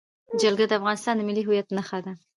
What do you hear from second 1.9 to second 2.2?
ده.